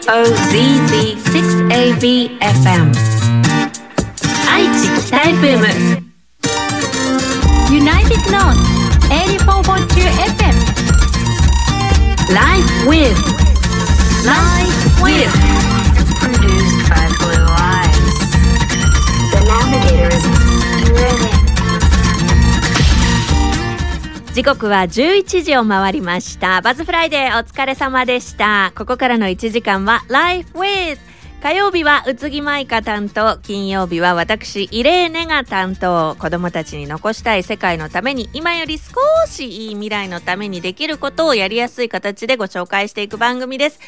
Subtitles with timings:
[0.00, 2.96] OZZ6ABFM
[4.48, 6.00] 愛知北 FM
[7.70, 8.56] United North
[9.10, 10.00] 84.2
[10.34, 10.56] FM
[12.32, 13.18] Life with
[14.24, 15.30] Life with
[24.33, 26.61] 時刻は11時を回りました。
[26.61, 28.71] バズフライデーお疲れ様でした。
[28.77, 30.99] ここからの1時間は Life with
[31.43, 36.15] 火曜日は宇津木舞香担当金曜日は私イレーネが担当。
[36.17, 38.93] 子供たちに残したい世界のために今より少
[39.27, 43.79] しいい未来のためにできることをやりやすい形でご紹介していく番組です。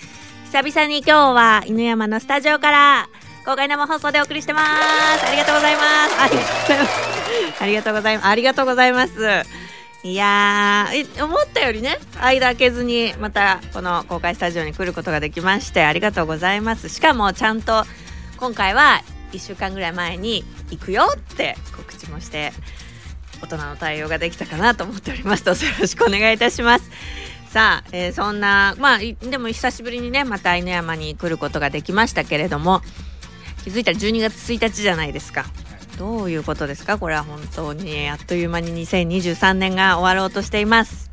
[0.52, 3.10] 久々に今日は犬山のスタジオから
[3.46, 5.26] 公開生放送でお送りしてます。
[5.26, 6.20] ありがとうございます。
[7.64, 8.28] ありがとうございます。
[8.28, 9.73] ありがとうございます。
[10.04, 16.90] いやー思ったよりね間開けずにまたこの公開スタジオに来ることができましてありがとうございます。
[16.90, 17.86] しかもちゃんと
[18.38, 22.52] 今回は1週間ぐらい前に行くよって告知もして
[23.42, 25.46] 大人の対応ができたかなと思っております。
[25.46, 26.92] どうぞよろしくお願いいたします。
[27.50, 32.82] さあ、えーそんなまあでも久しぶりにねまた犬山に来ることができましたけれども
[33.64, 35.46] 気づいたら12月1日じゃないですか。
[35.98, 36.98] どういうことですか？
[36.98, 41.10] これは本当にあっという間に2023年が終わろうとしています、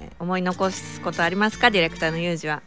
[0.00, 1.70] えー思い残すことありますか？
[1.70, 2.62] ディレクターのユージは。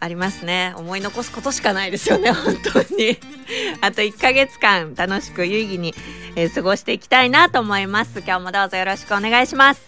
[0.00, 0.74] ありますね。
[0.76, 2.32] 思い残すことしかないですよね。
[2.34, 3.18] 本当に。
[3.80, 5.94] あと1ヶ月間楽しく有意義に、
[6.34, 8.18] えー過ごしていきたいなと思います。
[8.26, 9.80] 今日もどうぞよろしくお願いします。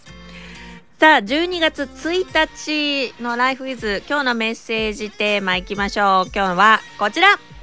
[1.00, 6.30] さあ12月1日の「ライフイズ今日のメッセージテーマいきましょう。
[6.32, 7.53] 今日はこちら。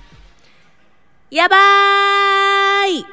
[1.31, 3.05] やばーい。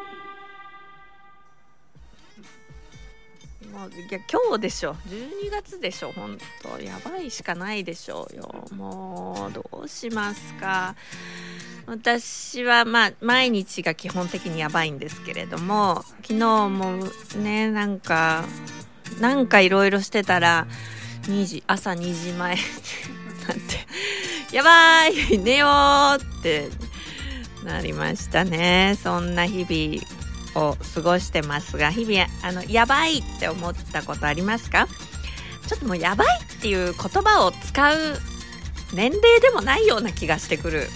[3.73, 4.95] もういや今日でしょ。
[5.07, 6.11] 12月でしょ。
[6.11, 8.65] 本当やばいしかないでしょうよ。
[8.73, 10.97] もうどうしますか。
[11.87, 16.99] 私はまあ毎日が基本的にやばいんですけれども昨日も
[17.37, 18.45] ねなんか
[19.21, 20.67] なんかいろいろしてたら
[21.23, 22.65] 2時朝2時前なっ
[24.51, 25.69] てやばい寝よ
[26.19, 26.69] うって
[27.69, 28.99] なりましたね。
[29.03, 34.89] そんな日々を過ごしてますが日々あのやばいって思ったことありますか？
[35.69, 36.27] ちょっともうやばい
[36.59, 37.97] っていう言葉を使う
[38.95, 40.89] 年齢でもないような気がしてくる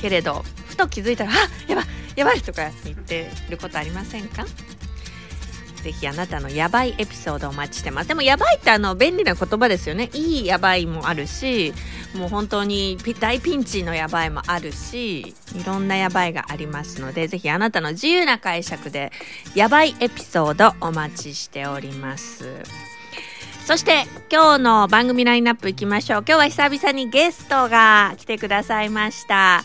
[0.00, 1.34] けれどふと気づいたら「あ
[1.68, 4.46] やばいやばい」とか言ってることありませんか？
[5.82, 8.08] ぜひあなたのやばいエピソードをお待ちしてます。
[8.08, 10.08] でもやばいってあの便利な言葉ですよね。
[10.14, 11.74] いいやばいもあるし
[12.14, 19.10] もう本当に大ピンチのやばいもあるしいろんなやばいがありますのでぜひあなたの自由な解釈で
[19.54, 22.62] やばいエピソードお待ちしております。
[23.64, 26.24] そして今日の番組ラインナップいきましょう。
[26.28, 29.64] 今日は久々にゲストが来てくださいました。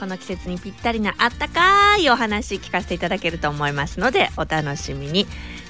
[0.00, 5.26] この季節にぴったりなあったかいお話聞かせていただけると思いますのでお楽しみに。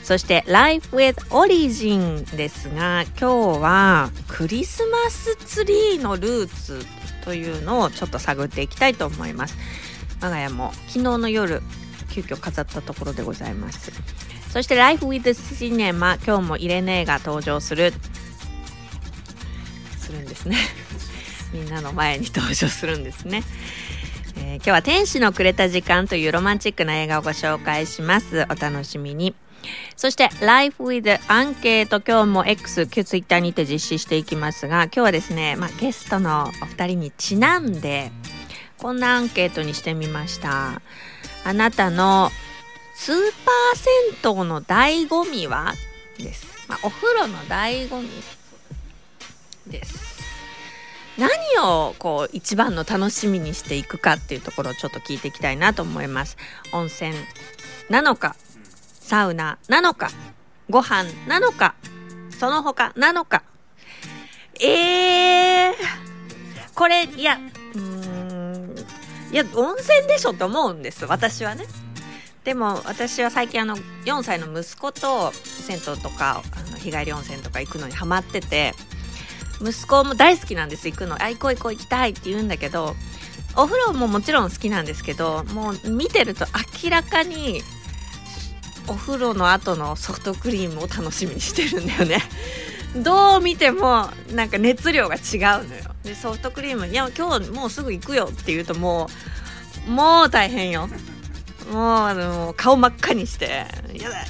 [0.08, 6.82] そして Life with Origin ですが今日はクリスマスツリーのルーツ
[7.26, 9.58] というのをちょっと探っていきたいと思います。
[10.22, 11.60] 我が家も昨日の夜
[12.10, 13.92] 急遽飾ったところでございます。
[14.50, 17.92] そして Life with Cinema 今日もイレネーが登場する。
[19.98, 20.56] するんですね。
[21.52, 23.42] みんなの前に登場するんですね。
[24.36, 28.46] えー今日は「天使のくれた時間」というロマンチックな映画をご紹介します。
[28.48, 29.34] お楽しみに。
[29.96, 38.12] そして「Life with アンケート」今日も X 旧 Twitter にて実施していきますが今日はですね、まあ、ゲストのお二人にちなんで
[38.78, 40.80] こんなアンケートにしてみました。
[41.44, 42.30] あなたの
[42.94, 43.76] スーパー
[44.22, 45.74] 銭湯の醍醐味は？
[46.18, 48.08] です、まあ、お風呂の醍醐味
[49.66, 50.18] です。
[51.16, 51.32] 何
[51.64, 56.36] をこう一番の楽しみにしていくかっていうところをちょっと聞いていきたいなと思います。
[56.72, 57.12] 温泉
[57.90, 58.36] なのか
[59.08, 60.10] サウナなのか
[60.68, 61.74] ご飯なのか
[62.38, 63.42] その他なのか。
[64.60, 65.74] えー、
[66.74, 67.38] これいや
[67.74, 68.74] うーん
[69.32, 71.64] いや温泉でしょって思うんです私はね。
[72.44, 78.74] でも私は最近あの4歳の息子と銭湯とかあの日帰り温泉とか行くのにハマってて
[79.62, 82.94] 息子も大好きなんです行くの「あ行こう行こう行きたい」って言うんだけど
[83.56, 86.46] お風呂ももちろん好きなんですけどもう見てると
[86.82, 87.62] 明らかに
[88.88, 92.18] お風呂の後のソフトクリームを楽しみにしてるんだよね。
[92.96, 95.94] どう見てもなんか熱量が違うのよ。
[96.02, 99.10] でソフトクリーム「いや今日もうすぐ行くよ」って言うとも
[99.86, 100.88] うもう大変よ。
[101.70, 104.24] もうあの顔真っ赤にして「やだ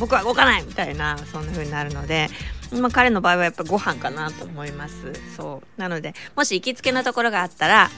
[0.00, 2.28] 僕は動かない!」みたいなそんな風になるので
[2.72, 5.12] まあ、彼の場合はやっぱご飯かなと思います。
[5.36, 5.80] そう。
[5.80, 7.90] なのでもし行きつけのところがあったら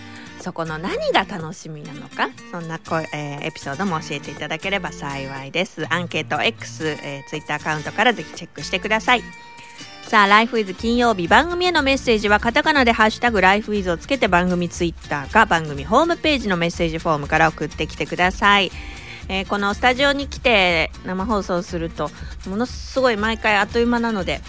[0.43, 9.23] そこの何が楽しみなのかそんなこ、えーエピソードも教えていただければ幸いですアンケート X、えー、Twitter アカウントからぜひチェックしてください
[10.05, 18.71] さあ、ライフイズ金曜日番組へのメッセージはカタカナでハッシュタグライフイズをつけて番組ツイッターか番組ホームページのメッセージフォームから送ってきてください。
[19.29, 22.11] えーこのスタジオに来て生放送すると
[22.47, 24.41] ものすごい毎回あっという間なので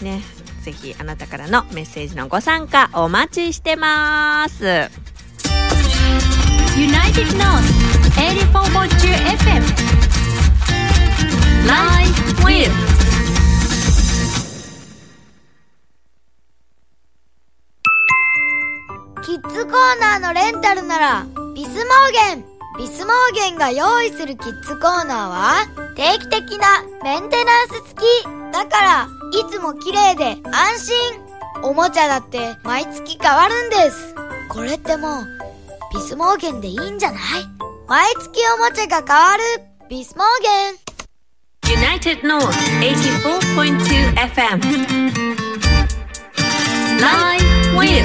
[0.00, 0.22] ね
[0.62, 5.13] ぜひあなたからのメッセージのご参加お待ちしてます。
[6.76, 7.64] United North
[8.16, 9.62] 84.2 FM
[11.68, 12.72] Life with
[19.24, 22.44] キッズコーナーのレンタルなら、ビスモーゲン。
[22.76, 28.04] ビスモーゲンが用意するキッズコーナーは、定期的なメンテナンス付き。
[28.52, 31.24] だから、いつも綺麗で安心。
[31.62, 34.14] おもちゃだって毎月変わるんです。
[34.48, 35.53] これってもう、
[35.94, 37.20] ビスモーゲンでいいんじゃない？
[37.86, 39.42] 毎月おもちゃが変わる。
[39.88, 40.74] ビスモーゲン。
[41.80, 42.50] United North
[42.80, 44.60] 84.2 FM
[47.00, 48.04] Live with.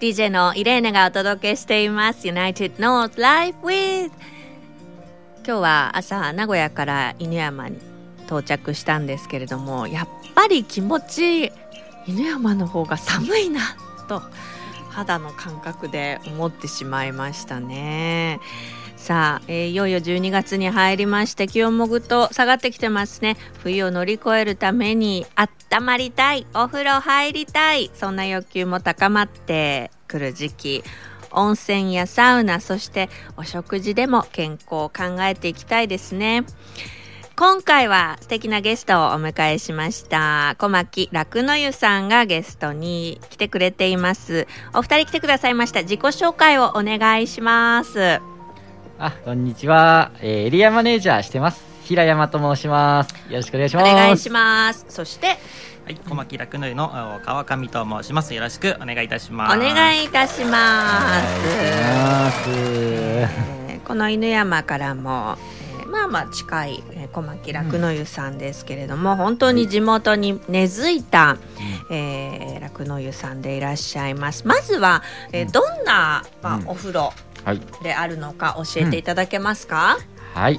[0.00, 2.26] DJ のイレーネがお届けしています。
[2.26, 4.10] United North Live with.
[5.46, 7.78] 今日は朝名古屋から犬山に
[8.26, 11.52] 到着したんですけれどもやっぱり気持ち
[12.06, 13.60] 犬山の方が寒いな
[14.08, 14.22] と
[14.90, 18.40] 肌の感覚で思ってしまいましたね。
[18.96, 23.36] さあ、えーいよいよ12月に入りまして気温もぐっと下がってきてますね。
[23.62, 27.90] 冬を乗り越えるために温まりたいお風呂入りたい。
[27.92, 30.84] そんな欲求も高まってくる時期。
[31.32, 36.44] 温泉やサウナそしてお食事でも健康を考えていきたいですね。
[37.36, 48.20] 今回は素敵なゲストをお迎えしました小牧楽の湯さんがゲストに来てくれていますお二人来てくださいました自己紹介をお願いします
[49.00, 50.12] あ、こんにちは。
[50.20, 51.60] えーエリアマネージャーしてます。
[51.82, 53.12] 平山と申します。
[53.28, 53.92] よろしくお願いしおます。
[53.92, 55.34] 願いしますそしては
[55.90, 58.32] い、小牧楽の湯のあ川上と申します。
[58.34, 59.58] よろしくお願いいたしまおす。
[59.58, 62.50] 願いいたします、お願いします。
[62.50, 65.53] えーこの犬山からも、えー
[65.94, 71.36] まあまあ近い、えー小牧楽の湯さんですけれども、本当に地元に根付いた、
[71.90, 74.46] えー楽の湯さんでいらっしゃいます。
[74.46, 75.02] まずは、
[75.32, 76.68] えーどんな、まあうん。
[76.68, 77.12] お風呂
[77.44, 77.60] はい。
[77.84, 79.98] であるのか教えていただけますか、
[80.34, 80.58] はい。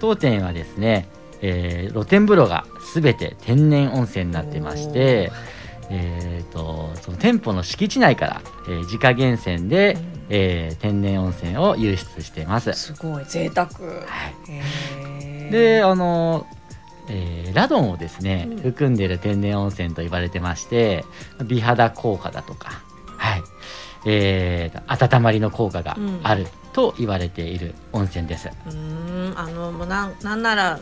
[0.00, 1.08] 当店はですね、
[1.42, 5.30] えー露天風呂がすべて天然温泉になってまして、
[5.90, 9.96] えー、とその店舗の敷地内から、えー自家源泉で、
[10.28, 12.72] えー天然温泉を湧出しています。
[12.72, 13.68] すごい贅沢、
[14.48, 15.50] へー。
[15.50, 16.46] であの、
[17.08, 18.56] えーラドンをですね、うん。
[18.58, 21.04] 含んでいる天然温泉と言われてまして
[21.44, 22.82] 美肌効果だとか、
[23.16, 23.42] はい。
[24.06, 30.78] えー温まりの効果があると言われている温泉です、うーんあのもうなんなんなら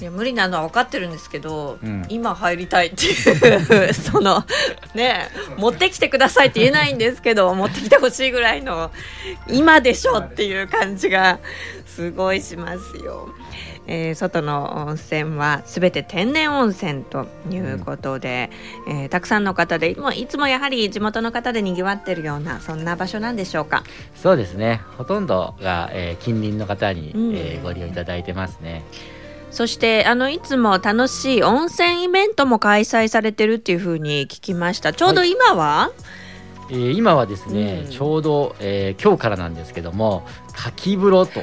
[0.00, 2.04] いや無理なのは分かってるんですけど、うん。
[2.08, 4.44] 今入りたいっていうその
[4.94, 8.90] ね持ってきてくださいって言えないんですけど持ってきてほしいぐらいの
[9.48, 11.38] 今でしょっていう感じが
[11.86, 13.28] すごいしますよ。
[13.86, 18.50] えー外の温泉はすべて天然温泉ということで、
[18.88, 23.84] えーたくさんの方でもういつもやはり地元の方でにぎわってるようなそんな場所なんでしょうか？
[24.16, 24.80] そうですね。
[24.98, 27.36] ほとんどが、えー近隣の方に、うん。
[27.36, 28.82] えーご利用いただいてますね
[29.54, 34.92] そしてあのいつも楽しい温泉イベントも開催されてるっていうふうに聞きました。
[34.92, 35.92] ちょうど今は、
[36.70, 37.90] えー今はですね、うん。
[37.92, 41.40] ちょうど、えー今日からなんですけども牡蠣風呂と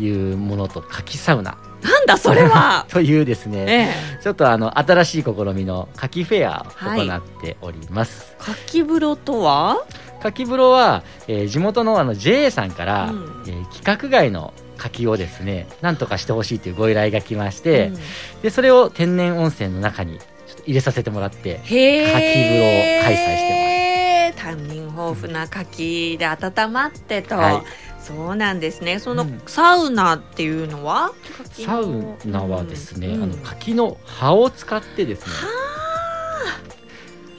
[0.00, 1.58] いうものと牡蠣サウナ。
[1.82, 2.84] なんだそれは！
[2.92, 8.50] というですね、えちょっとあの新しい試みの牡蠣フェアはいを行っております、え牡
[8.82, 9.78] 蠣風呂とは？
[10.20, 13.44] 牡蠣風呂は、えー地元のあの JA さんから、うん。
[13.46, 18.42] えー規格外の牡蠣をですねなんとかしてほしいというご依頼が来まして、うん。
[18.42, 24.40] でそれを天然温泉の中にちょっと入れさせてもらってへえ牡蠣風呂を開催してます。
[24.42, 27.62] 担任豊富な牡蠣で温まってと、はい。
[28.00, 28.98] そうなんですね。
[28.98, 29.42] そのうん。
[29.46, 31.12] サウナっていうのは、
[31.54, 33.22] 牡蠣サのウナはですね、うん。
[33.22, 35.32] あの柿の葉を使ってですね、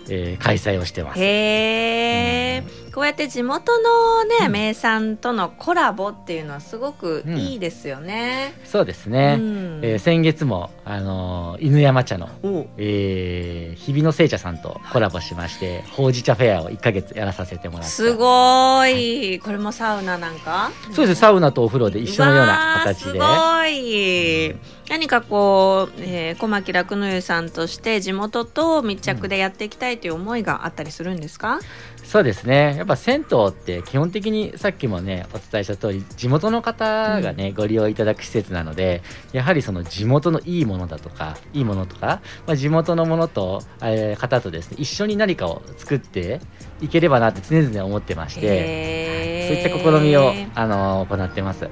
[0.10, 1.22] えー開催をしてます。
[1.22, 4.52] へえ、こうやって地元のね、うん。
[4.52, 8.54] 名産とのコラボっていうのはすごくいいですよね。
[8.66, 9.80] そうですね、うん。
[9.84, 12.68] えー先月も、あのー犬山茶の、お。
[12.78, 19.40] えー日比野製茶さんとコラボしましてほうじ茶フェアを1ヶ月やらさせてもらってすごい。
[19.40, 20.72] これもサウナなんか？
[20.92, 21.22] そうです。
[21.22, 23.12] サウナとお風呂で一緒のような形で。
[23.12, 24.56] すごい。
[24.90, 31.60] 何かこう、えー、小牧楽の湯さんとして地元と密着でやっていきたいという思いがあったりするんですか、
[32.04, 32.76] そうですね。
[32.76, 46.42] やっぱ銭湯って基本的にさっきもねお伝えした通り地元の方がね、ご利用いただく施設なのでやはりその地元のいいものだとかいいものとか、まあ、地元のものと、えー方とですね一緒に何かを作って
[46.82, 51.70] いければなって常々思ってまして、へそういった試みを、あの行ってます。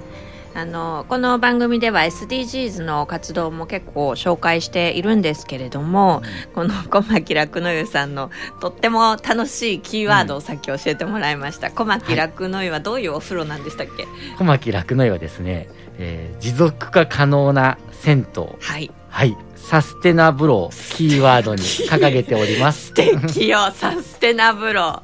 [0.56, 6.22] あのこの番組では SDGs の活動も結構紹介しているんですけれども、
[6.54, 18.44] この小牧楽の湯さんのとっても楽しいキーワードをさっき教えてもらいました、小牧楽の湯はどういうお風呂なんでしたっけ小牧楽の湯はですね、えー持続化可能な銭湯。
[18.60, 18.92] はい。
[19.10, 19.38] はい。
[19.56, 22.88] サステナブロをキーワードに掲げております。
[22.92, 23.72] 素敵よ。
[23.72, 25.04] サステナブロ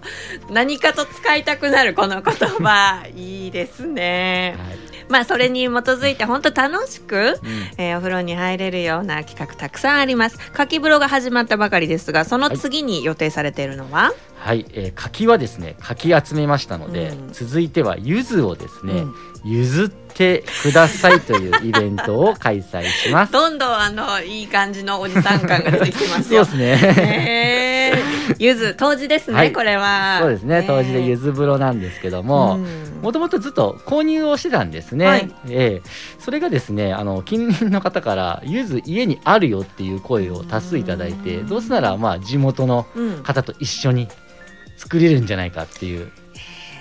[0.49, 3.05] 何かと使いたくなるこの言葉。
[3.15, 4.55] いいですね。
[4.57, 7.61] はいまあそれに基づいて本当楽しく、うん。
[7.77, 10.37] えーお風呂に入れるような企画たくさんあります。
[10.53, 17.33] 夏季風呂が始まったばかりですがその次に予定されているのは、はい、えー柿はですね柿集めましたので、うん。
[17.33, 19.13] 続いては柚子をですね、うん。
[19.45, 23.31] 譲ってくださいというイベントを開催します。
[23.33, 26.65] どんどんあのいい感じのおじさん感が出てきてます そうよですね。
[26.75, 27.25] ね
[27.61, 27.64] え
[28.39, 29.53] ゆず当時ですね、はい。
[29.53, 30.19] これは。
[30.21, 32.59] そうですね当時で柚ず子風呂なんですけども、
[33.01, 35.31] もともとずっと購入をしてたんですね、はい。
[35.49, 35.89] ええ。
[36.19, 43.23] それがですねあの近隣の方から柚子家にあるよっていう声を多数いただいてどうせならまあ地元のうん。
[43.23, 44.07] 方と一緒に
[44.77, 46.11] 作れるんじゃないかっていう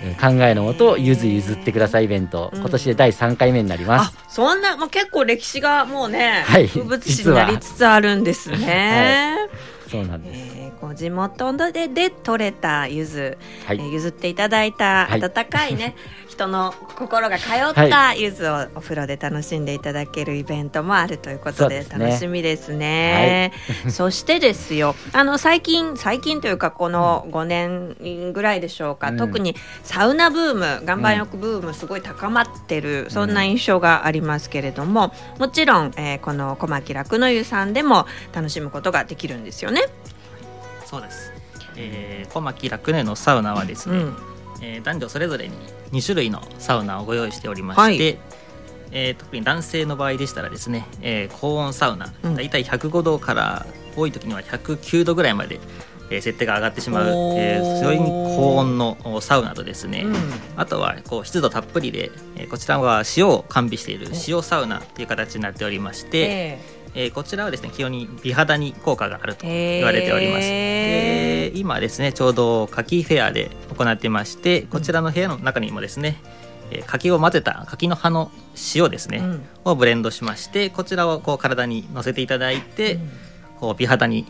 [0.03, 0.37] えー。
[0.37, 2.59] 考えのもと柚子譲ってくださいイベントうん。
[2.59, 6.67] 今年で第3回目になります、あそんなもう結構歴史がもうね、はい。
[6.67, 9.37] 風物詩になりつつあるんですね、
[9.95, 13.77] そうなんです、えーこう地元でで採れた柚子、はい。
[13.77, 15.23] えー譲っていただいたはい。
[15.23, 15.95] 温かいね、
[16.27, 23.53] 人の心が通った柚子をお風呂で楽しんでいただけるイベントもあるということで楽しみですね。
[23.89, 29.17] そしてですよあの最近最近というかこの5年ぐらいでしょうか、うん。
[29.17, 39.84] 特にサウナブーム岩盤浴ブームすごい高まってる、そんな印象がありますけれどももちろん、えーこの小牧楽の湯さんでも楽しむことができるんですよね。
[40.85, 41.31] そうです、
[41.75, 44.15] えー、小牧楽根のサウナはですね、うん。
[44.61, 45.55] えー男女それぞれに
[45.91, 47.95] 2種類のサウナをご用意しておりまはい。
[47.95, 48.17] して、
[48.91, 52.35] えー特に男性の場合でしたらですね、えー高温サウナ、うん。
[52.35, 53.65] だいたい105度から
[53.97, 55.59] 多い時には109度ぐらいまで、
[56.09, 57.05] えー設定が上がってしまう、
[57.37, 57.75] えー。
[57.75, 57.99] 非常に
[58.35, 60.15] 高温のおサウナとですね、うん。
[60.55, 66.59] あとはこう湿度たっぷりで、えーこちらは塩を完備している塩サウナという形になっておりまして、え
[66.95, 67.05] え。
[67.07, 76.17] ーこちらはですね非常に美肌に効果があるとえ言われております、へーで今ですねちょうど柿フェアで行ってましてこちらの部屋の中にもですね、
[76.71, 78.31] えー柿を混ぜた柿の葉の
[78.75, 79.45] 塩ですね、うん。
[79.65, 82.99] をブレンドしましてこちらをこう体に乗せていただいて、
[83.59, 84.25] こう美肌に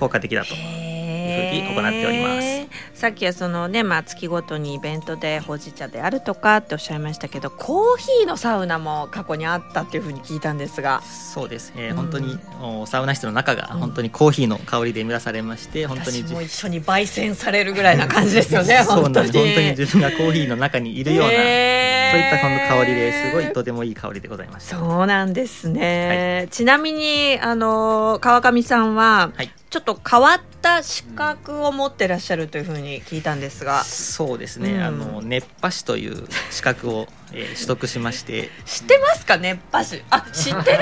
[0.00, 0.54] 効果的だと
[1.36, 2.46] いうふうに行っております。
[2.94, 11.02] さっきはそのね、まあ、月ごとにイベントでほうじ茶であるとかっておっしゃいましたけどコーヒーのサウナも過去にあったっていうふうに聞いたんですが。
[11.02, 11.96] そうです、えーうん。
[11.96, 19.32] 本当におサウナ室の中がうん本当にコーヒーの香りで満たされまして本当に私も一緒に焙煎されるぐらいな感じですよね そうなんです。
[19.32, 19.70] 本当に。
[19.70, 22.12] 自分がコーヒーの中にいるような、へー。
[22.12, 24.76] そういったこの香りですごいとてもいい香りでございました。
[24.76, 33.84] そうなんですね、ちなみにあの川上さんは、はいちょっと変わった資格を持ってらっしゃるというふうに聞いたんですが。
[33.84, 34.82] そうですね、うん。
[34.82, 38.48] あの熱波師という資格を、えー取得しまして。
[38.64, 39.36] 知ってますか？
[39.36, 40.02] 熱波師。
[40.08, 40.78] あ知ってる？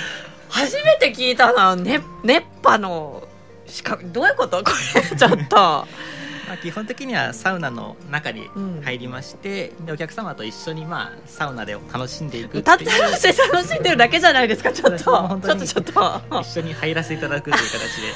[0.48, 3.28] 初めて聞いたな、ね、熱波の
[3.66, 4.04] 資格。
[4.10, 4.64] どういうこと？
[4.64, 5.86] これちょっと
[6.48, 8.80] まあ、基本的にはサウナの中にうん。
[8.82, 12.62] 入りまして、でお客様と一緒に、まあ、サウナで楽しんでいくっていう。
[12.64, 12.86] た楽
[13.68, 14.98] しんでるだけじゃないですかちょっと。
[14.98, 16.40] ちょっとちょっと。
[16.40, 18.08] 一緒に入らせていただくという形で、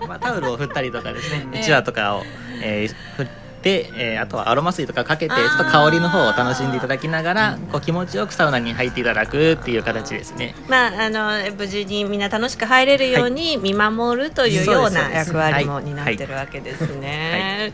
[0.00, 1.46] え ーまあ、タオルを振ったりとかですね。
[1.52, 1.60] ええ。
[1.60, 2.22] うちわとかを、
[2.62, 10.54] えー振って、えーあとはアロマ水とかかけてちょっと香りの方を楽しんでいただきながらこう気持ちよくサウナに入っていただくっていう形ですね。
[10.68, 17.72] まあ、あの無事にみんな楽しく入れるように見守るというような役割もはい担ってるわけですね。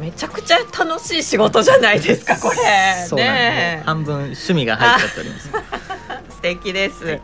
[0.00, 2.56] めちゃくちゃ楽しい仕事じゃないですかこれ。
[3.16, 3.80] ね。
[3.80, 3.82] え。
[3.84, 5.50] 半分趣味が入っちゃっております。
[6.36, 7.20] 素敵です。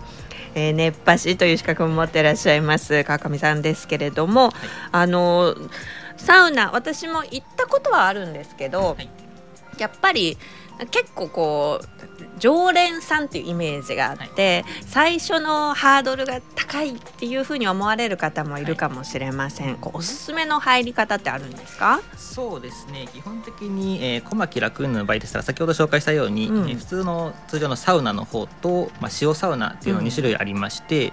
[0.55, 4.53] えー熱波師という資格も持っていらっしゃいます川上さんですけれども、
[4.91, 5.55] あの
[6.25, 9.09] サウナ私も行ったことはあるんですけど、はい。
[9.79, 10.37] やっぱり
[10.91, 11.87] 結構こう
[12.39, 22.01] 常連さんっていうイメージがあって、最初のハードルが高いっていうふうに思われる方もいるかもしれません、こうおすすめの入り方ってあるんですか？
[22.17, 23.07] そうですね。
[23.13, 26.69] 基本的に、えー、小牧楽雲の場合でしたら先ほど紹介したように、うん。
[26.69, 30.07] えー普通の通常のサウナの方と、まあ、塩サウナっていうのうん。
[30.07, 31.13] 2種類ありまして、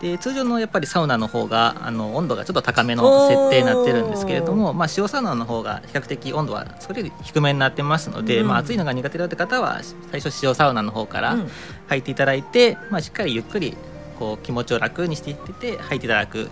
[0.00, 8.48] で通常のやっぱりサウナの方があの温度がちょっと高めの設定になってるんですけれども、まあ、塩サウナの方が比較的温度はそれより低めになってますので、うん。
[8.48, 11.50] まあ、暑いのが苦手だって方は最初塩サウナの方からうん。
[11.88, 13.76] 入っていただいて、まあ、しっかりゆっくり
[14.20, 16.50] こう気持ちを楽にしていってて入っていただく。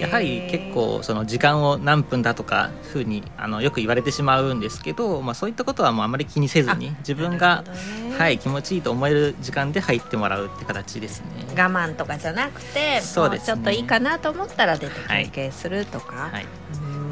[0.00, 8.04] やはり結構その時間を何分だとかふうにあのよく言われてしまうんですけど、まあ、そういったことはもうあまり気にせずに自分が、ね。
[8.18, 11.26] はい、気持ちいいと思える時間で入ってもらうって形ですね。
[11.50, 13.46] 我慢とかじゃなくてそうですね。
[13.46, 14.92] ちょっといいかなと思ったら出て
[15.24, 16.63] 休憩するとか、はい、うん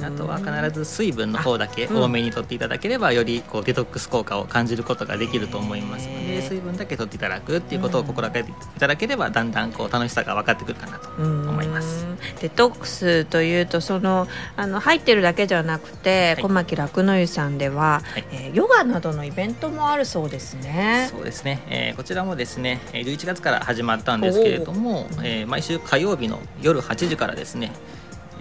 [0.04, 2.02] あとは必ず水分の方だけうん。
[2.02, 12.04] 多めに取っていただければよりこうデトックス効果を感じることができると思いますので水分だけ取っていただくっていうことを心がけていただければだんだんこう楽しさが分かってくるかなと思います。
[12.06, 12.18] うん。
[12.40, 16.42] デトックスというとそのあの入ってるだけじゃなくて、はい。
[16.42, 18.24] 小牧楽の湯さんでは、はい。
[18.32, 21.08] えーヨガなどのイベントもあるそうですね。
[21.10, 27.72] そうですね、えーこちらもですねえー11月から始まったんですけれども、えー毎週火曜日の夜8時からですね、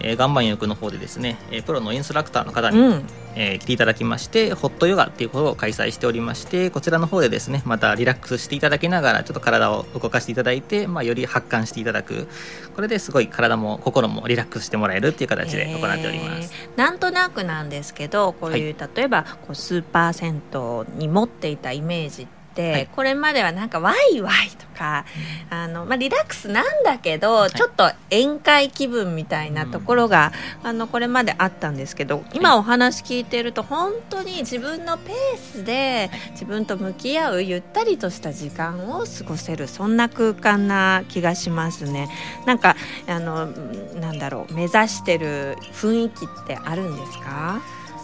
[0.03, 3.03] えー岩盤浴の方でですね、えープロのインストラクターの方に、うん、
[3.35, 12.27] えー来ていただきましてホットヨガっていうことを開催しておりましてこちらの方でですねまたリラックスしていただきながらちょっと体を動かしていただいて、まあ、より発汗していただく。
[12.75, 16.53] これですごい体も心もリラックスしてもらえるっていう形で行っております。
[16.53, 22.87] えーなんとなくなんですけどこういう、例えばこうスーパー銭湯に持っていたイメージって、はい。
[22.87, 25.05] これまではなんかワイワイとか、
[25.49, 27.51] あのまあ、リラックスなんだけど、い。
[27.51, 30.31] ちょっと宴会気分みたいなところが、
[30.63, 42.09] あのこれまであったんですけど今お話聞いてると本当に自分のペースで自分と向き合うゆったりとした時間を過ごせるそんな空間な気がしますね。
[42.45, 42.75] なんか
[43.07, 47.61] あのなんだろう目指してる雰囲気ってあるんですか？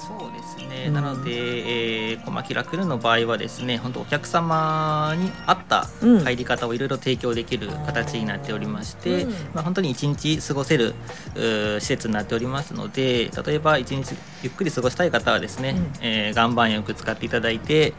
[0.08, 0.94] そうですね、うん。
[0.94, 6.24] なので、えー、小牧ラクルの場合はですね本当お客様に合ったうん。
[6.24, 9.32] 入り方をいろいろ提供できる形になっておりまして、うん。
[9.54, 10.94] まあ、本当に一日過ごせる
[11.36, 15.92] 施設になっておりますので例えば一日ゆっくり過ごしたい方はですね、うん。
[16.02, 17.94] えー岩盤浴使っていただいて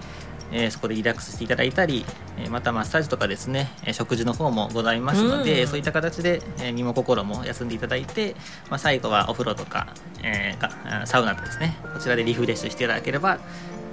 [0.53, 2.05] えーそこでリラックスしていただいたり、
[2.39, 5.69] えーまたマッサージとかですね、えー食事の方もございますので、うん。
[5.69, 8.35] そういった形で、えー身も心も休んでいただいて、
[8.71, 9.89] まあ、最後はお風呂とか、
[10.23, 13.39] えーサウナとですねこちらでリフレッシュしていただければ、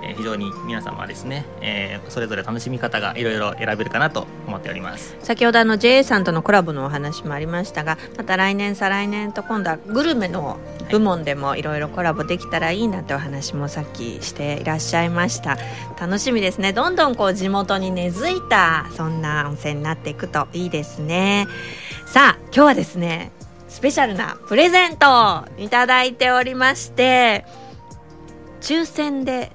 [0.05, 5.15] えー非常に皆様はですね、えーそれぞれ楽しみ方がいろいろ選べるかなと思っております。
[5.21, 10.57] 先ほどあの JA さんとのコラボのお話もありましたがまた来年再来年と今度はグルメの
[10.89, 15.57] 部門でもいろいろコラボできたらいいなってお話もさっきしていらっしゃいました。
[15.99, 16.73] 楽しみですね。
[16.73, 21.47] どんどんこう地元に根付いたそんな温泉になっていくといいですね。
[22.05, 23.31] さあ今日はですね
[23.67, 27.45] スペシャルなプレゼントをいただいておりまして
[28.61, 29.51] 抽選で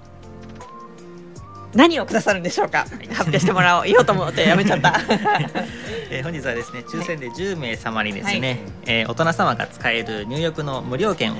[1.74, 2.84] 何をくださるんでしょうか？
[3.12, 3.84] 発表してもらおう。
[3.84, 5.00] 言おうと思ってやめちゃった。
[6.10, 8.58] えー本日はですね抽選で10名様にですね、はい。
[8.86, 11.36] えー大人様が使える入浴の無料券を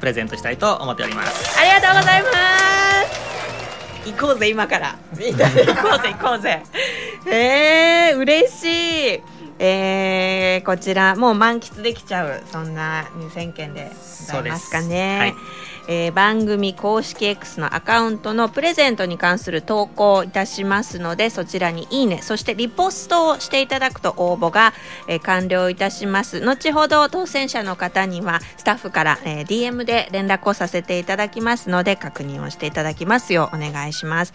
[0.00, 1.58] プレゼントしたいと思っております。
[1.58, 4.10] ありがとうございます。
[4.10, 4.96] 行こうぜ今から。
[5.18, 6.62] 行こうぜ行こうぜ。
[7.26, 9.22] えー、嬉しい。
[9.58, 13.88] えー、こちらもう満喫できちゃうそんな2000件で
[14.32, 15.18] ございますかね。
[15.18, 15.34] はい
[15.88, 24.72] えー番組公式 X のアカウントのプレゼントに関する投稿いたしますのでそちらに「いいね」そしてリポストをしていただくと応募が、
[25.08, 26.40] えー完了いたします。
[26.40, 34.32] 後ほど当選者の方にはスタッフから、えー DM で連絡をさせていただきますので確認をしていただきますようお願いします、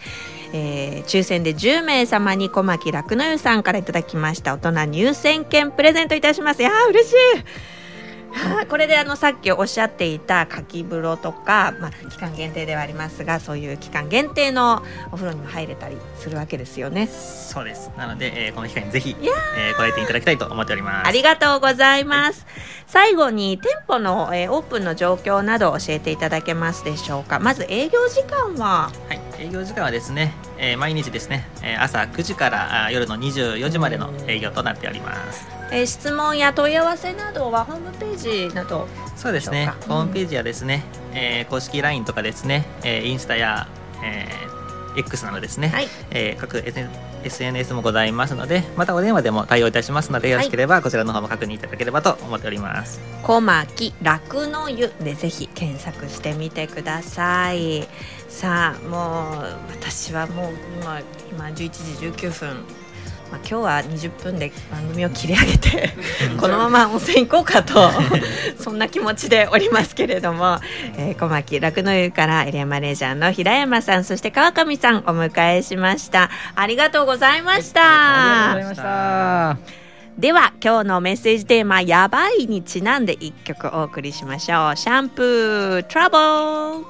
[0.52, 4.54] えー抽選で10名様に小牧楽の湯さんからいただきました。
[4.54, 6.60] 大人入選券プレゼントいたします。
[6.60, 7.79] いやー嬉しい。
[8.68, 17.90] これであのさっきおっしゃっていたかき風呂とか、まあ、期間限定ではありますがそういう期間限定のお風呂にも入れたりするわけですよねそうです。
[17.96, 21.08] なので、えーこの機会にぜひ、えーご来店いただきたいと思っております。
[21.08, 22.46] ありがとうございます
[22.86, 28.90] 最後に店舗の、えーオープンの状況など教えていただけますでしょうかまず営業時間は？
[29.08, 35.59] はい、営業時間はですね、えー毎日ですね、えー朝9時からあー夜の24時までの営業となっております。
[35.72, 39.72] えー質問や問い合わせなどはホームページなどそうですね。
[39.88, 43.68] ホームページやですね、えー公式 LINE とかですね、えーインスタや、
[44.02, 44.50] えー
[44.98, 45.88] X などですね、はい。
[46.10, 46.62] えー各
[47.22, 57.86] SNS もございますのでまたお電話でも対応いたしますのでよろしければこちらの方も確認いただければと思っております、小牧楽の湯でぜひ検索してみてください。
[58.28, 61.70] さあもう私はもう今今11時
[62.26, 62.64] 19分
[63.30, 65.90] まあ、今日は20分で番組を切り上げて
[66.38, 67.90] このまま温泉行こうかと
[68.58, 70.58] そんな気持ちでおりますけれども、
[70.96, 76.30] えー、小牧楽の湯からエリアマネージャーの平山さんそして川上さんお迎えしました。
[76.54, 79.80] ありがとうございました、ありがとうございました。
[80.18, 84.76] では今日のメッセージテーマ「やばい」にちなんで1曲お送りしましょう。
[84.76, 86.86] シャンプー「トラボル」